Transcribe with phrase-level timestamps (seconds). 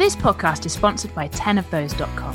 [0.00, 2.34] This podcast is sponsored by 10ofthose.com.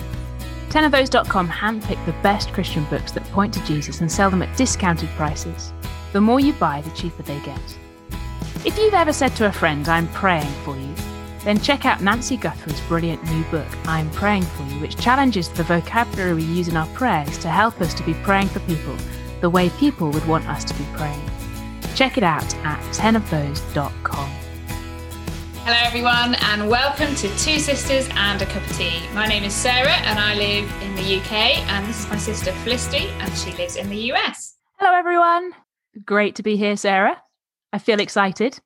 [0.70, 5.10] 10ofthose.com handpick the best Christian books that point to Jesus and sell them at discounted
[5.18, 5.74] prices.
[6.14, 7.60] The more you buy, the cheaper they get.
[8.66, 10.94] If you've ever said to a friend, I'm praying for you,
[11.44, 15.64] then check out Nancy Guthrie's brilliant new book, I'm Praying for You, which challenges the
[15.64, 18.96] vocabulary we use in our prayers to help us to be praying for people
[19.42, 21.32] the way people would want us to be praying.
[21.96, 24.45] Check it out at 10ofthose.com.
[25.68, 29.02] Hello, everyone, and welcome to Two Sisters and a Cup of Tea.
[29.16, 32.52] My name is Sarah, and I live in the UK, and this is my sister
[32.64, 34.58] Felicity, and she lives in the US.
[34.78, 35.54] Hello, everyone.
[36.06, 37.20] Great to be here, Sarah.
[37.74, 38.60] I feel excited.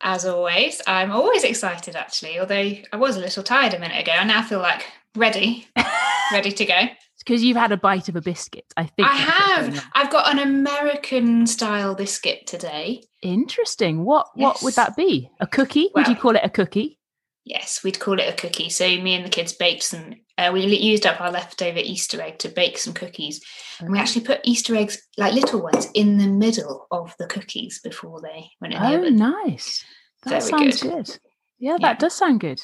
[0.00, 4.12] As always, I'm always excited, actually, although I was a little tired a minute ago.
[4.12, 5.66] I now feel like ready,
[6.32, 6.88] ready to go
[7.24, 8.64] because you've had a bite of a biscuit.
[8.76, 9.86] I think I have.
[9.94, 13.02] I've got an American style biscuit today.
[13.22, 14.04] Interesting.
[14.04, 14.44] What yes.
[14.44, 15.30] what would that be?
[15.40, 15.90] A cookie?
[15.94, 16.98] Well, would you call it a cookie?
[17.44, 18.68] Yes, we'd call it a cookie.
[18.68, 20.14] So me and the kids baked some.
[20.38, 23.40] Uh, we used up our leftover Easter egg to bake some cookies,
[23.80, 27.80] and we actually put Easter eggs, like little ones, in the middle of the cookies
[27.80, 29.16] before they went in the oh, oven.
[29.16, 29.84] nice.
[30.24, 30.90] That Very sounds good.
[30.90, 31.18] good.
[31.58, 31.94] Yeah, that yeah.
[31.94, 32.62] does sound good.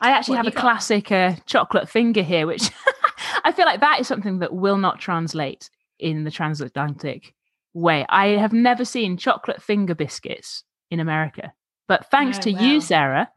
[0.00, 2.70] I actually what have a classic uh, chocolate finger here, which
[3.44, 7.34] I feel like that is something that will not translate in the transatlantic
[7.74, 8.04] way.
[8.08, 11.52] I have never seen chocolate finger biscuits in America.
[11.88, 13.30] But thanks oh, to you, Sarah,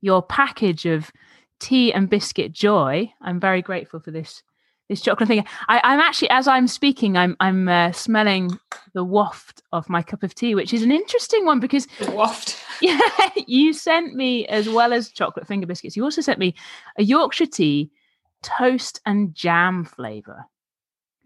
[0.00, 1.10] your package of
[1.58, 4.42] tea and biscuit joy, I'm very grateful for this
[4.88, 5.44] this chocolate thing.
[5.68, 8.56] I, am actually, as I'm speaking, I'm I'm uh, smelling
[8.94, 12.56] the waft of my cup of tea, which is an interesting one because the waft.
[12.82, 13.00] Yeah,
[13.46, 15.96] you sent me as well as chocolate finger biscuits.
[15.96, 16.54] You also sent me
[16.98, 17.90] a Yorkshire tea,
[18.46, 20.46] toast and jam flavor.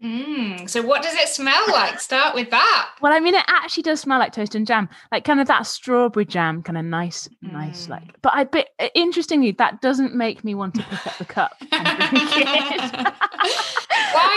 [0.03, 1.99] Mm, so what does it smell like?
[1.99, 2.89] Start with that.
[3.01, 5.67] Well, I mean, it actually does smell like toast and jam, like kind of that
[5.67, 7.51] strawberry jam, kind of nice, mm.
[7.51, 8.19] nice, like.
[8.23, 11.55] But I, but interestingly, that doesn't make me want to pick up the cup.
[11.71, 11.79] Why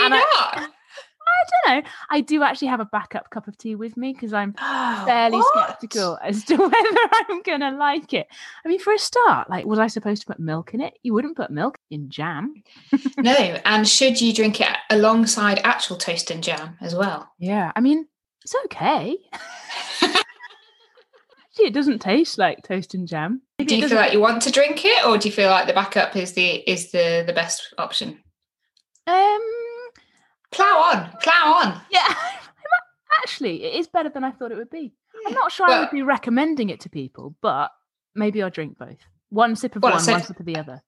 [0.07, 0.27] not?
[0.31, 0.67] I,
[1.27, 1.89] I don't know.
[2.09, 4.53] I do actually have a backup cup of tea with me because I'm
[5.05, 8.27] fairly skeptical as to whether I'm going to like it.
[8.63, 10.97] I mean, for a start, like, was I supposed to put milk in it?
[11.03, 12.53] You wouldn't put milk in jam.
[13.17, 13.33] no.
[13.65, 17.31] And should you drink it alongside actual toast and jam as well?
[17.39, 17.71] Yeah.
[17.75, 18.07] I mean,
[18.43, 19.17] it's okay.
[21.55, 23.41] Actually, it doesn't taste like toast and jam.
[23.59, 25.67] Maybe do you feel like you want to drink it, or do you feel like
[25.67, 28.19] the backup is the is the the best option?
[29.07, 29.41] Um,
[30.51, 31.81] plow on, plow on.
[31.89, 32.13] Yeah,
[33.23, 34.91] actually, it is better than I thought it would be.
[35.25, 37.71] I'm not sure well, I would be recommending it to people, but
[38.15, 38.97] maybe I'll drink both.
[39.29, 40.83] One sip of well, one, said, one sip of the other.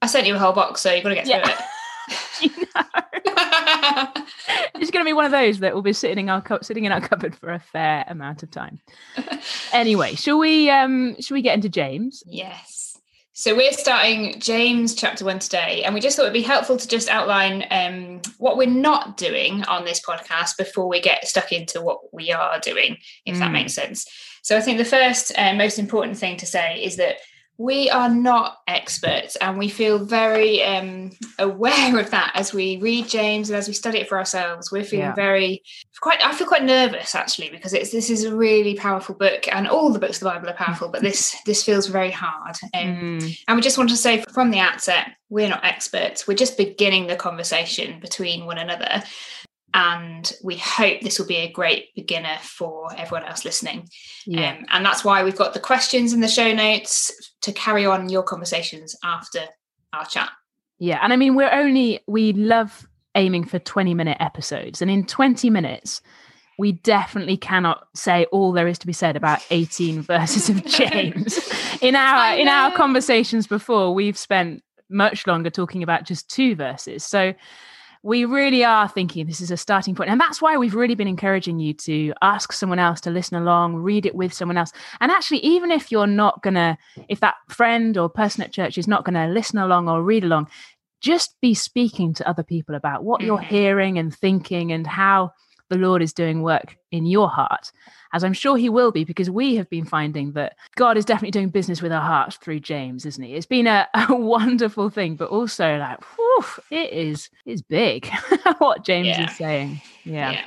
[0.00, 1.50] I sent you a whole box, so you've got to get through yeah.
[1.50, 1.64] it.
[2.40, 2.84] you know.
[4.74, 6.92] it's going to be one of those that will be sitting in our sitting in
[6.92, 8.80] our cupboard for a fair amount of time.
[9.72, 12.22] anyway, shall we um shall we get into James?
[12.26, 12.88] Yes.
[13.38, 16.88] So we're starting James chapter one today, and we just thought it'd be helpful to
[16.88, 21.80] just outline um, what we're not doing on this podcast before we get stuck into
[21.80, 23.38] what we are doing, if mm.
[23.38, 24.06] that makes sense.
[24.42, 27.18] So I think the first and most important thing to say is that
[27.58, 31.10] we are not experts and we feel very um,
[31.40, 34.84] aware of that as we read james and as we study it for ourselves we're
[34.84, 35.14] feeling yeah.
[35.14, 35.62] very
[36.00, 39.66] quite i feel quite nervous actually because it's this is a really powerful book and
[39.66, 43.18] all the books of the bible are powerful but this this feels very hard um,
[43.18, 43.44] mm.
[43.48, 47.08] and we just want to say from the outset we're not experts we're just beginning
[47.08, 49.02] the conversation between one another
[49.74, 53.88] and we hope this will be a great beginner for everyone else listening.
[54.26, 54.52] Yeah.
[54.52, 57.12] Um, and that's why we've got the questions in the show notes
[57.42, 59.40] to carry on your conversations after
[59.92, 60.30] our chat.
[60.78, 61.00] Yeah.
[61.02, 64.80] And I mean, we're only, we love aiming for 20 minute episodes.
[64.80, 66.00] And in 20 minutes,
[66.58, 71.38] we definitely cannot say all there is to be said about 18 verses of James.
[71.80, 77.04] in our in our conversations before, we've spent much longer talking about just two verses.
[77.04, 77.34] So
[78.02, 81.08] we really are thinking this is a starting point and that's why we've really been
[81.08, 85.10] encouraging you to ask someone else to listen along read it with someone else and
[85.10, 86.76] actually even if you're not gonna
[87.08, 90.48] if that friend or person at church is not gonna listen along or read along
[91.00, 93.46] just be speaking to other people about what you're mm.
[93.46, 95.30] hearing and thinking and how
[95.68, 97.72] the lord is doing work in your heart
[98.12, 101.32] as I'm sure he will be, because we have been finding that God is definitely
[101.32, 103.34] doing business with our hearts through James, isn't he?
[103.34, 108.08] It's been a, a wonderful thing, but also like, whew, it is is big
[108.58, 109.30] what James yeah.
[109.30, 109.80] is saying.
[110.04, 110.32] Yeah.
[110.32, 110.44] yeah.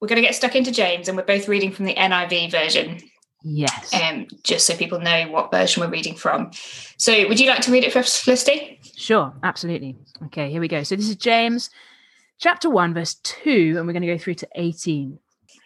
[0.00, 3.00] We're going to get stuck into James, and we're both reading from the NIV version.
[3.42, 3.94] Yes.
[3.94, 6.50] Um, just so people know what version we're reading from.
[6.98, 8.80] So, would you like to read it first, Felicity?
[8.96, 9.96] Sure, absolutely.
[10.26, 10.82] Okay, here we go.
[10.82, 11.70] So, this is James
[12.38, 15.18] chapter 1, verse 2, and we're going to go through to 18.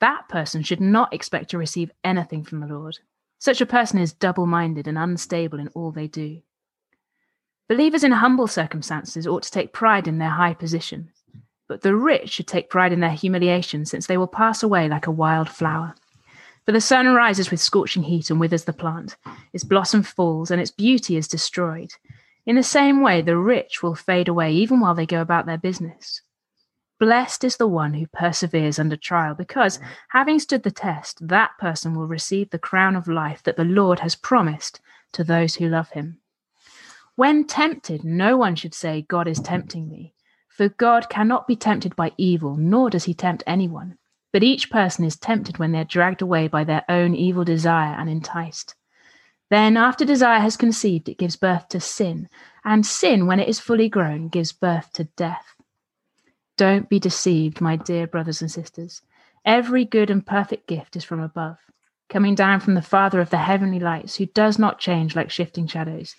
[0.00, 2.98] that person should not expect to receive anything from the Lord.
[3.38, 6.40] Such a person is double minded and unstable in all they do.
[7.68, 11.10] Believers in humble circumstances ought to take pride in their high position,
[11.68, 15.06] but the rich should take pride in their humiliation, since they will pass away like
[15.06, 15.94] a wild flower.
[16.64, 19.16] For the sun rises with scorching heat and withers the plant,
[19.52, 21.92] its blossom falls, and its beauty is destroyed.
[22.44, 25.58] In the same way, the rich will fade away even while they go about their
[25.58, 26.22] business.
[26.98, 29.84] Blessed is the one who perseveres under trial, because mm.
[30.08, 34.00] having stood the test, that person will receive the crown of life that the Lord
[34.00, 34.80] has promised
[35.12, 36.20] to those who love him.
[37.14, 40.14] When tempted, no one should say, God is tempting me,
[40.48, 43.98] for God cannot be tempted by evil, nor does he tempt anyone.
[44.32, 48.08] But each person is tempted when they're dragged away by their own evil desire and
[48.08, 48.74] enticed.
[49.48, 52.28] Then, after desire has conceived, it gives birth to sin,
[52.64, 55.55] and sin, when it is fully grown, gives birth to death.
[56.56, 59.02] Don't be deceived, my dear brothers and sisters.
[59.44, 61.58] Every good and perfect gift is from above,
[62.08, 65.66] coming down from the Father of the heavenly lights, who does not change like shifting
[65.66, 66.16] shadows.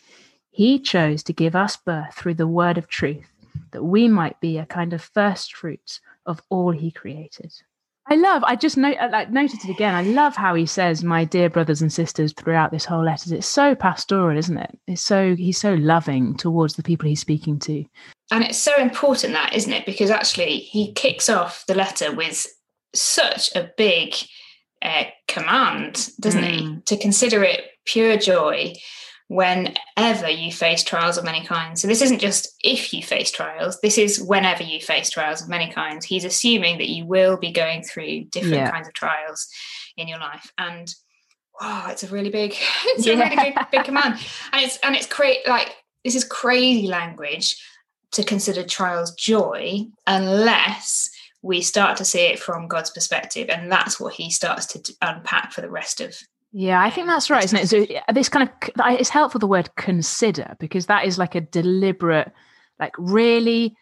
[0.51, 3.27] He chose to give us birth through the word of truth,
[3.71, 7.51] that we might be a kind of first fruits of all he created.
[8.09, 9.93] I love, I just note, uh, like, noted it again.
[9.93, 13.35] I love how he says, my dear brothers and sisters, throughout this whole letter.
[13.35, 14.79] It's so pastoral, isn't it?
[14.87, 17.85] It's so, he's so loving towards the people he's speaking to.
[18.31, 19.85] And it's so important that, isn't it?
[19.85, 22.45] Because actually, he kicks off the letter with
[22.93, 24.15] such a big
[24.81, 26.49] uh, command, doesn't mm.
[26.49, 26.81] he?
[26.85, 28.73] To consider it pure joy
[29.29, 31.81] whenever you face trials of many kinds.
[31.81, 35.49] So this isn't just if you face trials, this is whenever you face trials of
[35.49, 36.05] many kinds.
[36.05, 38.71] He's assuming that you will be going through different yeah.
[38.71, 39.47] kinds of trials
[39.97, 40.51] in your life.
[40.57, 40.93] And
[41.59, 43.13] wow, it's a really big, it's yeah.
[43.13, 44.15] a really big, big command.
[44.53, 45.75] And it's and it's great like
[46.05, 47.61] this is crazy language
[48.11, 51.09] to consider trials joy unless
[51.41, 53.49] we start to see it from God's perspective.
[53.49, 56.15] And that's what he starts to unpack for the rest of.
[56.51, 57.69] Yeah, I think that's right, isn't it?
[57.69, 61.41] So uh, this kind of it's helpful the word consider because that is like a
[61.41, 62.31] deliberate,
[62.79, 63.75] like really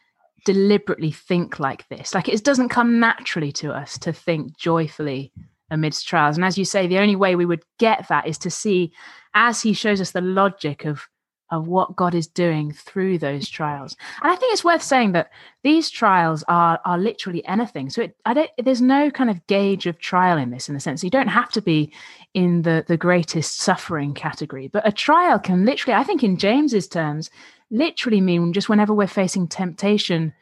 [0.45, 2.13] deliberately think like this.
[2.13, 5.31] Like it doesn't come naturally to us to think joyfully
[5.69, 6.37] amidst trials.
[6.37, 8.91] And as you say, the only way we would get that is to see
[9.33, 11.07] as he shows us the logic of
[11.55, 13.95] of what God is doing through those trials.
[14.21, 15.31] And I think it's worth saying that
[15.63, 17.89] these trials are are literally anything.
[17.89, 20.79] So it, I don't, there's no kind of gauge of trial in this, in the
[20.79, 21.91] sense you don't have to be
[22.33, 24.67] in the the greatest suffering category.
[24.67, 27.29] But a trial can literally, I think, in James's terms,
[27.71, 30.33] literally mean just whenever we're facing temptation,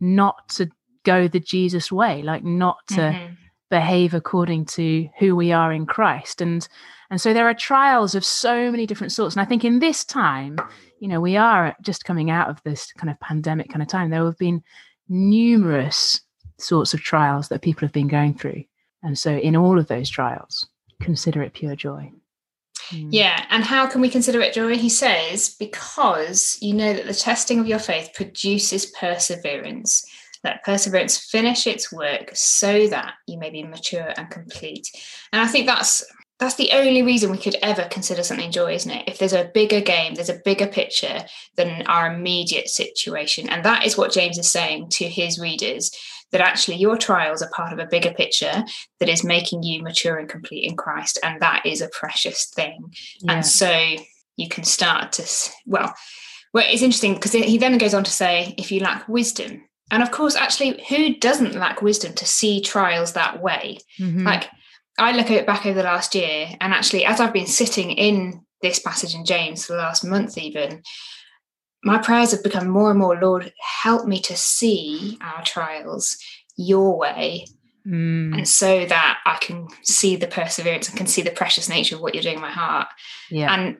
[0.00, 0.70] not to
[1.04, 3.34] go the Jesus way, like not to mm-hmm.
[3.70, 6.66] behave according to who we are in Christ, and
[7.10, 9.34] and so there are trials of so many different sorts.
[9.34, 10.58] And I think in this time,
[11.00, 14.10] you know, we are just coming out of this kind of pandemic kind of time.
[14.10, 14.62] There have been
[15.08, 16.20] numerous
[16.58, 18.64] sorts of trials that people have been going through.
[19.02, 20.68] And so in all of those trials,
[21.00, 22.12] consider it pure joy.
[22.90, 23.08] Hmm.
[23.10, 23.44] Yeah.
[23.50, 24.76] And how can we consider it joy?
[24.76, 30.04] He says, because you know that the testing of your faith produces perseverance.
[30.44, 34.86] Let perseverance finish its work so that you may be mature and complete.
[35.32, 36.04] And I think that's
[36.40, 39.06] that's the only reason we could ever consider something joy, isn't it?
[39.06, 41.24] If there's a bigger game, there's a bigger picture
[41.56, 43.48] than our immediate situation.
[43.50, 45.92] And that is what James is saying to his readers
[46.32, 48.64] that actually your trials are part of a bigger picture
[49.00, 51.18] that is making you mature and complete in Christ.
[51.22, 52.92] And that is a precious thing.
[53.20, 53.32] Yeah.
[53.32, 53.96] And so
[54.36, 55.28] you can start to,
[55.66, 55.94] well,
[56.54, 60.02] well, it's interesting because he then goes on to say, if you lack wisdom, and
[60.02, 63.78] of course, actually, who doesn't lack wisdom to see trials that way?
[63.98, 64.24] Mm-hmm.
[64.24, 64.48] Like,
[65.00, 67.90] I look at it back over the last year, and actually, as I've been sitting
[67.90, 70.82] in this passage in James for the last month, even,
[71.82, 73.52] my prayers have become more and more, Lord,
[73.82, 76.18] help me to see our trials
[76.56, 77.46] your way.
[77.86, 78.36] Mm.
[78.36, 82.02] And so that I can see the perseverance and can see the precious nature of
[82.02, 82.88] what you're doing in my heart.
[83.30, 83.52] Yeah.
[83.54, 83.78] And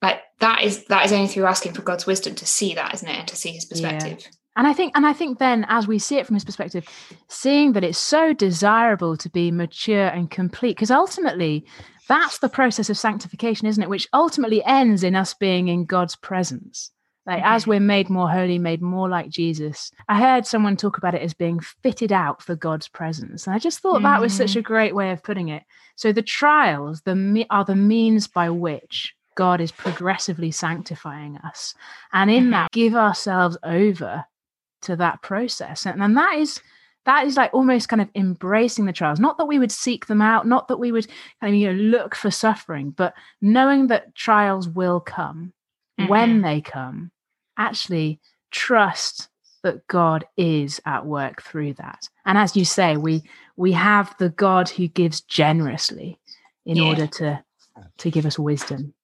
[0.00, 3.08] like that is that is only through asking for God's wisdom to see that, isn't
[3.08, 3.18] it?
[3.18, 4.20] And to see his perspective.
[4.20, 4.26] Yeah.
[4.54, 6.86] And I think, and I think then, as we see it from his perspective,
[7.28, 11.64] seeing that it's so desirable to be mature and complete, because ultimately,
[12.08, 13.88] that's the process of sanctification, isn't it?
[13.88, 16.90] Which ultimately ends in us being in God's presence.
[17.24, 17.54] Like mm-hmm.
[17.54, 19.92] as we're made more holy, made more like Jesus.
[20.08, 23.46] I heard someone talk about it as being fitted out for God's presence.
[23.46, 24.04] And I just thought mm-hmm.
[24.04, 24.64] that was such a mm.
[24.64, 25.62] great way of putting it.
[25.94, 31.74] So the trials the are the means by which God is progressively sanctifying us.
[32.12, 32.50] And in mm-hmm.
[32.52, 34.24] that, give ourselves over
[34.82, 35.86] to that process.
[35.86, 36.60] And, and that is
[37.04, 40.22] that is like almost kind of embracing the trials not that we would seek them
[40.22, 41.06] out not that we would
[41.40, 45.52] kind of you know look for suffering but knowing that trials will come
[45.98, 46.08] mm-hmm.
[46.08, 47.10] when they come
[47.58, 48.20] actually
[48.50, 49.28] trust
[49.62, 53.22] that god is at work through that and as you say we
[53.56, 56.18] we have the god who gives generously
[56.64, 56.84] in yeah.
[56.84, 57.42] order to
[57.98, 58.94] to give us wisdom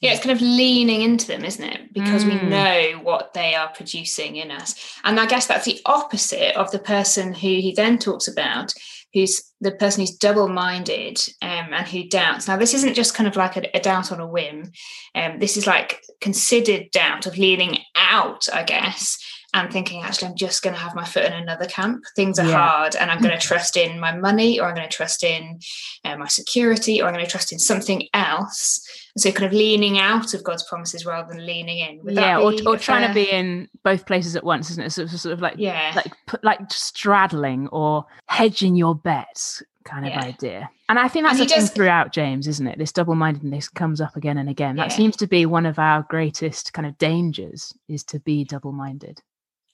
[0.00, 1.92] yeah it's kind of leaning into them isn't it?
[1.92, 2.42] Because mm.
[2.42, 4.74] we know what they are producing in us.
[5.04, 8.72] And i guess that's the opposite of the person who he then talks about
[9.14, 12.46] who's the person who's double-minded um, and who doubts.
[12.46, 14.70] Now this isn't just kind of like a, a doubt on a whim.
[15.14, 19.18] Um, this is like considered doubt of leaning out i guess
[19.56, 22.46] and thinking actually i'm just going to have my foot in another camp things are
[22.46, 22.56] yeah.
[22.56, 25.58] hard and i'm going to trust in my money or i'm going to trust in
[26.04, 28.86] uh, my security or i'm going to trust in something else
[29.18, 32.04] so kind of leaning out of God's promises rather than leaning in.
[32.04, 34.90] Would yeah, or, or trying to be in both places at once, isn't it?
[34.90, 40.24] So, sort of like yeah, like like straddling or hedging your bets kind of yeah.
[40.24, 40.70] idea.
[40.88, 42.78] And I think that's a thing throughout James, isn't it?
[42.78, 44.76] This double-mindedness comes up again and again.
[44.76, 44.96] That yeah.
[44.96, 49.22] seems to be one of our greatest kind of dangers is to be double-minded.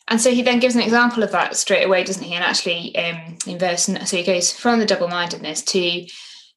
[0.09, 2.35] And so he then gives an example of that straight away, doesn't he?
[2.35, 6.07] And actually, um, in verse, so he goes from the double-mindedness to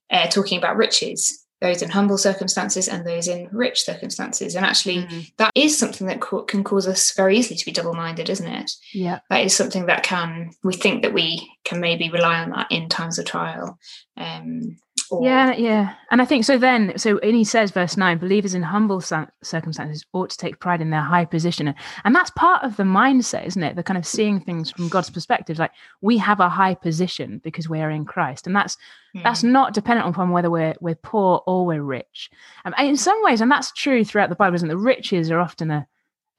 [0.10, 4.56] uh, talking about riches those in humble circumstances and those in rich circumstances.
[4.56, 5.22] And actually, mm-hmm.
[5.38, 8.48] that is something that co- can cause us very easily to be double minded, isn't
[8.48, 8.72] it?
[8.94, 9.20] Yeah.
[9.30, 12.90] That is something that can, we think that we can maybe rely on that in
[12.90, 13.80] times of trial.
[14.18, 14.78] Um,
[15.10, 15.24] or...
[15.24, 15.96] Yeah, yeah.
[16.12, 20.06] And I think so then, so and he says, verse 9, believers in humble circumstances
[20.14, 21.74] ought to take pride in their high position.
[22.04, 23.76] And that's part of the mindset, isn't it?
[23.76, 25.60] The kind of seeing things from God's perspective.
[25.60, 25.72] Like
[26.02, 28.48] we have a high position because we are in Christ.
[28.48, 28.78] And that's
[29.16, 29.24] mm.
[29.24, 32.30] that's not dependent upon whether we're we're poor or we're rich.
[32.66, 34.74] Um, in some ways, and that's true throughout the Bible, isn't it?
[34.74, 35.88] The riches are often a,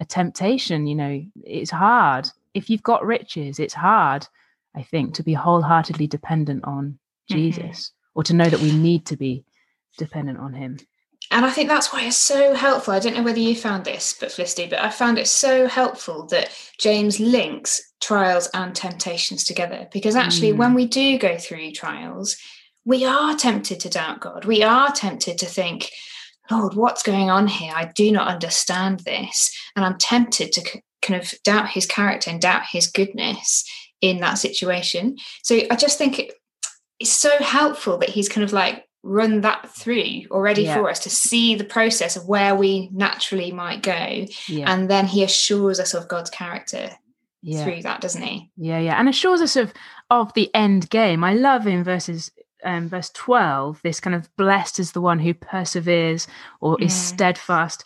[0.00, 2.28] a temptation, you know, it's hard.
[2.54, 4.26] If you've got riches, it's hard,
[4.74, 6.98] I think, to be wholeheartedly dependent on
[7.30, 7.36] mm-hmm.
[8.16, 9.44] Or to know that we need to be
[9.98, 10.78] dependent on him.
[11.30, 12.94] And I think that's why it's so helpful.
[12.94, 16.26] I don't know whether you found this, but Felicity, but I found it so helpful
[16.26, 19.88] that James links trials and temptations together.
[19.92, 20.56] Because actually, mm.
[20.56, 22.36] when we do go through trials,
[22.84, 24.44] we are tempted to doubt God.
[24.44, 25.90] We are tempted to think,
[26.50, 27.72] Lord, what's going on here?
[27.74, 29.54] I do not understand this.
[29.74, 33.64] And I'm tempted to c- kind of doubt his character and doubt his goodness
[34.00, 35.16] in that situation.
[35.42, 36.34] So I just think it,
[36.98, 40.74] it's so helpful that he's kind of like run that through already yeah.
[40.74, 44.72] for us to see the process of where we naturally might go yeah.
[44.72, 46.90] and then he assures us of god's character
[47.40, 47.62] yeah.
[47.62, 49.72] through that doesn't he yeah yeah and assures us of
[50.10, 52.32] of the end game i love in verses
[52.64, 56.26] um, verse 12 this kind of blessed is the one who perseveres
[56.60, 57.84] or is steadfast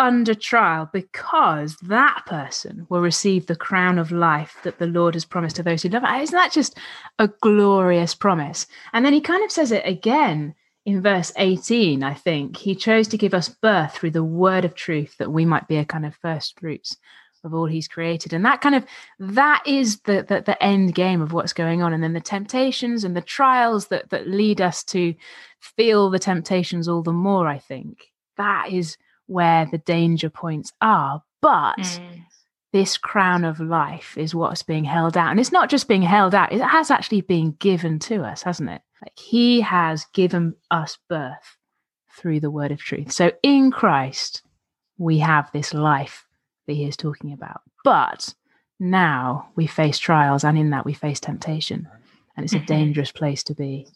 [0.00, 5.26] under trial because that person will receive the crown of life that the Lord has
[5.26, 6.22] promised to those who love it.
[6.22, 6.78] Isn't that just
[7.18, 8.66] a glorious promise?
[8.94, 10.54] And then he kind of says it again
[10.86, 12.56] in verse 18, I think.
[12.56, 15.76] He chose to give us birth through the word of truth that we might be
[15.76, 16.96] a kind of first fruits
[17.42, 18.84] of all he's created and that kind of
[19.18, 23.02] that is the, the the end game of what's going on and then the temptations
[23.02, 25.14] and the trials that that lead us to
[25.58, 28.98] feel the temptations all the more i think that is
[29.30, 31.22] where the danger points are.
[31.40, 32.24] But mm.
[32.72, 35.30] this crown of life is what's being held out.
[35.30, 38.70] And it's not just being held out, it has actually been given to us, hasn't
[38.70, 38.82] it?
[39.00, 41.56] Like he has given us birth
[42.16, 43.12] through the word of truth.
[43.12, 44.42] So in Christ,
[44.98, 46.26] we have this life
[46.66, 47.62] that he is talking about.
[47.84, 48.34] But
[48.80, 51.88] now we face trials, and in that we face temptation.
[52.36, 52.66] And it's a mm-hmm.
[52.66, 53.86] dangerous place to be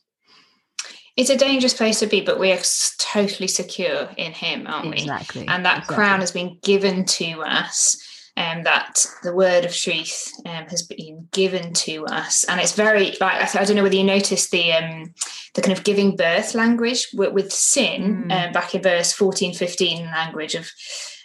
[1.16, 2.60] it's a dangerous place to be, but we are
[2.98, 4.96] totally secure in Him, aren't we?
[4.96, 5.46] Exactly.
[5.46, 5.94] And that exactly.
[5.94, 7.96] crown has been given to us,
[8.36, 12.42] and um, that the word of truth um, has been given to us.
[12.44, 15.14] And it's very like I don't know whether you noticed the um,
[15.54, 18.32] the kind of giving birth language with, with sin mm.
[18.32, 20.68] uh, back in verse 14, 15 language of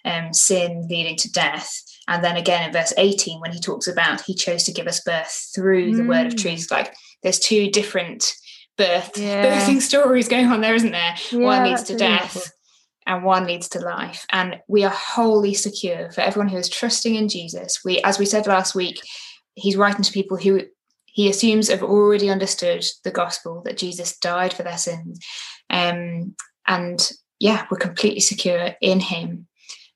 [0.05, 1.81] um, sin leading to death.
[2.07, 5.01] And then again in verse 18, when he talks about he chose to give us
[5.01, 6.41] birth through the word of mm.
[6.41, 6.93] truth, like
[7.23, 8.35] there's two different
[8.79, 9.45] birth yeah.
[9.45, 11.15] birthing stories going on there, isn't there?
[11.31, 12.51] Yeah, one leads to death
[13.05, 14.25] and one leads to life.
[14.31, 17.81] And we are wholly secure for everyone who is trusting in Jesus.
[17.83, 19.01] We, as we said last week,
[19.55, 20.61] he's writing to people who
[21.05, 25.19] he assumes have already understood the gospel that Jesus died for their sins.
[25.69, 29.47] Um, and yeah, we're completely secure in him.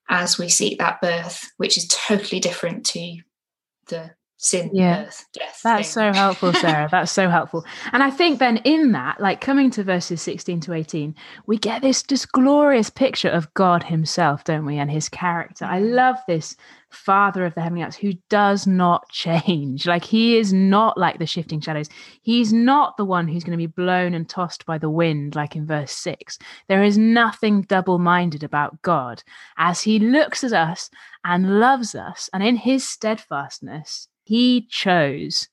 [0.09, 3.17] as we seek that birth, which is totally different to
[3.87, 4.11] the
[4.43, 5.03] sin, Yeah.
[5.03, 5.61] birth, death.
[5.63, 6.13] That's thing.
[6.13, 6.87] so helpful, Sarah.
[6.91, 7.65] That's so helpful.
[7.91, 11.15] And I think then in that, like coming to verses 16 to 18,
[11.47, 14.77] we get this just glorious picture of God himself, don't we?
[14.77, 15.65] And his character.
[15.65, 15.93] I mm-hmm.
[15.93, 16.55] love this
[16.89, 19.87] Father of the heavenly arts who does not change.
[19.87, 21.89] Like he is not like the shifting shadows.
[22.21, 25.55] He's not the one who's going to be blown and tossed by the wind, like
[25.55, 26.37] in verse 6.
[26.67, 29.23] There is nothing double minded about God
[29.57, 30.89] as he looks at us
[31.23, 32.29] and loves us.
[32.33, 35.47] And in his steadfastness, he chose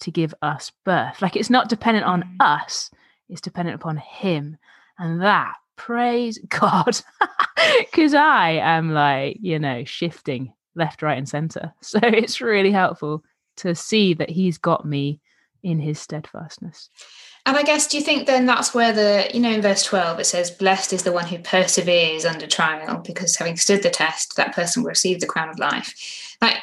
[0.00, 1.20] to give us birth.
[1.20, 2.36] Like it's not dependent on Mm.
[2.40, 2.90] us,
[3.28, 4.56] it's dependent upon him.
[4.98, 6.98] And that, praise God,
[7.78, 11.74] because I am like, you know, shifting left, right, and center.
[11.82, 13.22] So it's really helpful
[13.58, 15.20] to see that he's got me
[15.62, 16.88] in his steadfastness.
[17.44, 20.20] And I guess, do you think then that's where the, you know, in verse 12,
[20.20, 24.36] it says, Blessed is the one who perseveres under trial, because having stood the test,
[24.36, 25.92] that person will receive the crown of life.
[26.40, 26.56] Like,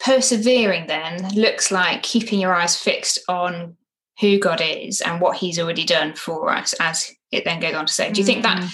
[0.00, 3.76] persevering then looks like keeping your eyes fixed on
[4.20, 7.86] who God is and what he's already done for us, as it then goes on
[7.86, 8.12] to say.
[8.12, 8.70] Do you think that, mm.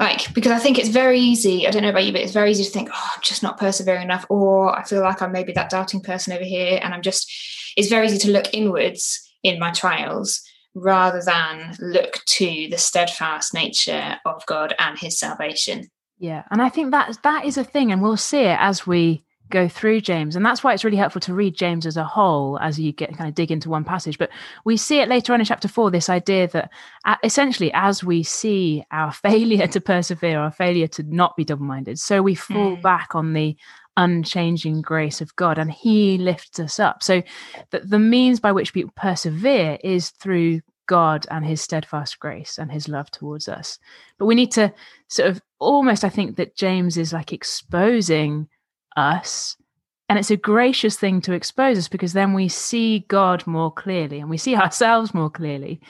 [0.00, 2.50] like, because I think it's very easy, I don't know about you, but it's very
[2.50, 5.52] easy to think, oh, I'm just not persevering enough, or I feel like I'm maybe
[5.52, 7.30] that doubting person over here, and I'm just,
[7.76, 10.40] it's very easy to look inwards in my trials
[10.74, 15.88] rather than look to the steadfast nature of God and his salvation.
[16.18, 19.24] Yeah, and I think that that is a thing, and we'll see it as we
[19.50, 22.58] go through James, and that's why it's really helpful to read James as a whole
[22.60, 24.16] as you get kind of dig into one passage.
[24.16, 24.30] But
[24.64, 25.90] we see it later on in chapter four.
[25.90, 26.70] This idea that
[27.04, 31.98] uh, essentially, as we see our failure to persevere, our failure to not be double-minded,
[31.98, 32.82] so we fall Mm.
[32.82, 33.56] back on the
[33.96, 37.02] unchanging grace of God, and He lifts us up.
[37.02, 37.22] So
[37.70, 42.70] the, the means by which we persevere is through God and His steadfast grace and
[42.70, 43.78] His love towards us.
[44.18, 44.72] But we need to
[45.08, 48.48] sort of almost, I think that James is like exposing
[49.00, 49.56] us.
[50.08, 54.18] And it's a gracious thing to expose us because then we see God more clearly
[54.18, 55.80] and we see ourselves more clearly.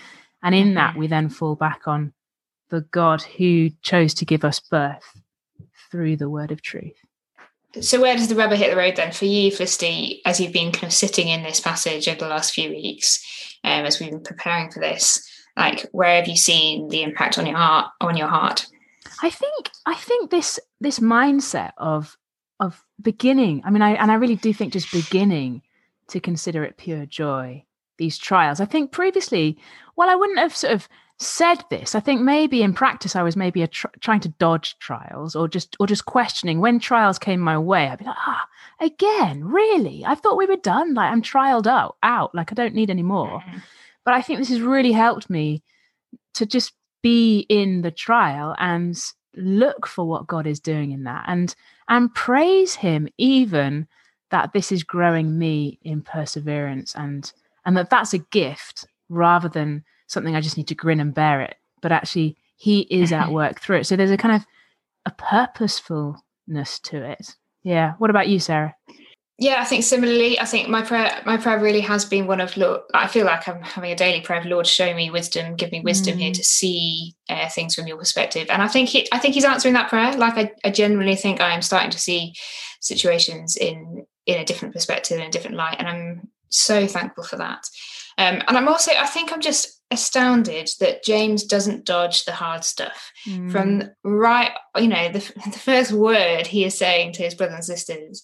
[0.43, 0.99] And in that, Mhm.
[0.99, 2.12] we then fall back on
[2.69, 5.23] the God who chose to give us birth
[5.91, 6.97] through the word of truth.
[7.80, 10.73] So, where does the rubber hit the road then for you, Felicity, as you've been
[10.73, 13.23] kind of sitting in this passage over the last few weeks,
[13.65, 15.26] um, as we've been preparing for this?
[15.56, 17.91] Like, where have you seen the impact on your heart?
[18.00, 18.67] On your heart?
[19.23, 22.17] I think I think this this mindset of
[22.60, 23.62] of beginning.
[23.64, 25.62] I mean, I and I really do think just beginning
[26.08, 27.64] to consider it pure joy.
[27.99, 28.60] These trials.
[28.60, 29.58] I think previously,
[29.96, 31.94] well, I wouldn't have sort of said this.
[31.94, 35.49] I think maybe in practice I was maybe a tr- trying to dodge trials or
[35.49, 37.88] just or just questioning when trials came my way.
[37.88, 38.46] I'd be like, ah,
[38.80, 40.02] again, really?
[40.06, 40.94] I thought we were done.
[40.94, 42.34] Like I'm trialed out, out.
[42.34, 43.62] Like I don't need any more Mhm.
[44.04, 45.62] but I think this has really helped me
[46.34, 48.96] to just be in the trial and
[49.36, 51.54] look for what God is doing in that and
[51.91, 53.87] and praise him even
[54.31, 57.33] that this is growing me in perseverance and
[57.67, 61.43] and that that's a gift rather than something I just need to grin and bear
[61.43, 61.57] it.
[61.83, 63.85] But actually he is at work through it.
[63.87, 64.47] So there's a kind of
[65.05, 67.37] a purposefulness to it.
[67.63, 67.95] Yeah.
[67.99, 68.75] What about you Sarah
[69.43, 70.39] Yeah, I think similarly.
[70.39, 72.83] I think my prayer, my prayer really has been one of Lord.
[72.93, 75.81] I feel like I'm having a daily prayer of Lord, show me wisdom, give me
[75.81, 76.35] wisdom here Mm.
[76.35, 78.49] to see uh, things from your perspective.
[78.50, 80.13] And I think he, I think he's answering that prayer.
[80.13, 82.35] Like I, I genuinely think I am starting to see
[82.81, 87.37] situations in in a different perspective, in a different light, and I'm so thankful for
[87.37, 87.65] that.
[88.19, 92.63] Um, and I'm also, I think I'm just astounded that James doesn't dodge the hard
[92.65, 93.50] stuff Mm.
[93.50, 95.19] from right you know the,
[95.50, 98.23] the first word he is saying to his brothers and sisters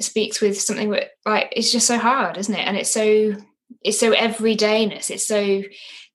[0.00, 2.66] speaks with something that like it's just so hard isn't it?
[2.66, 3.34] And it's so
[3.82, 5.10] it's so everydayness.
[5.10, 5.62] It's so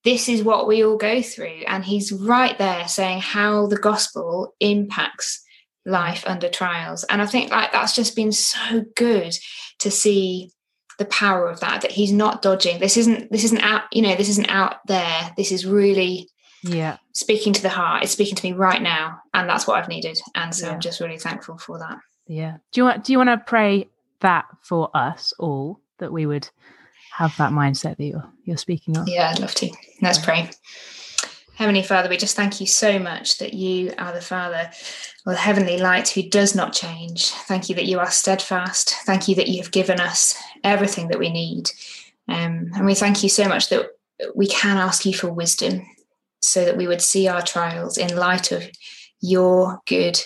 [0.04, 1.64] this is what we all go through.
[1.68, 5.44] And he's right there saying how the gospel impacts
[5.86, 7.04] life under trials.
[7.06, 9.34] And i think like that's just been so good
[9.80, 10.52] to see
[10.98, 12.80] the power of that that he's not dodging.
[12.80, 15.32] This isn't this isn't out you know this isn't out there.
[15.38, 16.30] This is really
[16.64, 16.98] yeah.
[17.14, 18.04] speaking to the heart.
[18.04, 19.20] It's speaking to me right now.
[19.34, 20.20] And that's what i've needed.
[20.36, 20.74] And so Yeah.
[20.74, 21.98] i'm just really thankful for that
[22.30, 22.58] Yeah.
[22.72, 23.90] Do you want do you want to pray
[24.22, 26.48] that for us all that we would
[27.18, 29.08] have that mindset that you're you're speaking of?
[29.08, 29.70] yeah i'd love to.
[30.02, 30.50] Let's pray.
[31.56, 34.70] Heavenly father we just thank you so much that you are the father
[35.26, 37.32] or the heavenly light who does not change.
[37.32, 38.94] Thank you that you are steadfast.
[39.06, 41.72] Thank you that you have given us everything that we need.
[42.28, 43.88] Um, and we thank you so much that
[44.36, 45.82] we can ask you for wisdom
[46.42, 48.64] so that we would see our trials in light of
[49.20, 50.22] your good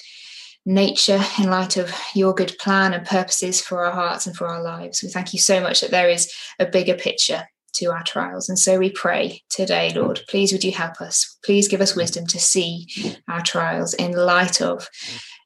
[0.65, 4.62] nature in light of your good plan and purposes for our hearts and for our
[4.62, 5.04] lives.
[5.04, 8.49] We thank you so much that there is a bigger picture to our trials.
[8.49, 11.38] And so we pray today, Lord, please would you help us?
[11.43, 12.88] Please give us wisdom to see
[13.28, 14.88] our trials in light of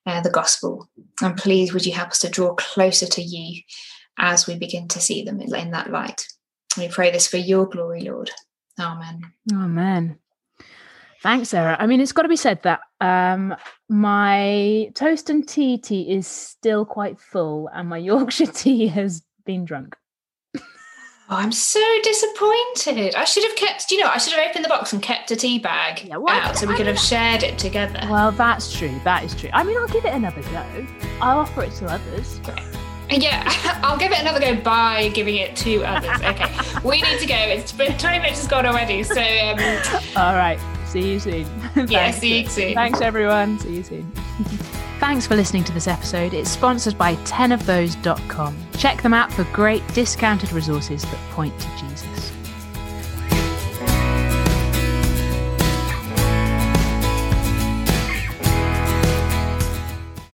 [0.06, 0.90] uh, the gospel.
[1.22, 3.62] And please would you help us to draw closer to you
[4.18, 6.28] as we begin to see them in that light.
[6.78, 8.32] We pray this for your glory, Lord.
[8.80, 9.22] Amen.
[9.52, 10.20] Amen.
[11.24, 11.76] Thanks, Sarah.
[11.80, 13.56] I mean, it's got to be said that um,
[13.90, 19.66] my toast and tea tea is still quite full, and my Yorkshire tea has been
[19.66, 19.96] drunk.
[21.30, 23.14] Oh, I'm so disappointed.
[23.16, 25.36] I should have kept, you know, I should have opened the box and kept a
[25.36, 28.00] tea bag yeah, well, out so we could have shared it together.
[28.10, 28.98] Well, that's true.
[29.04, 29.50] That is true.
[29.52, 30.88] I mean, I'll give it another go.
[31.20, 32.40] I'll offer it to others.
[33.10, 33.42] Yeah,
[33.84, 36.22] I'll give it another go by giving it to others.
[36.22, 36.52] Okay,
[36.84, 37.36] we need to go.
[37.36, 39.02] It's been 20 minutes has gone already.
[39.02, 39.58] So, um...
[40.18, 40.60] all right.
[40.88, 41.48] See you soon.
[41.88, 42.74] yeah, see you soon.
[42.74, 43.60] Thanks, everyone.
[43.60, 44.12] See you soon.
[45.00, 46.34] Thanks for listening to this episode.
[46.34, 48.58] It's sponsored by 10ofthose.com.
[48.78, 52.37] Check them out for great discounted resources that point to Jesus.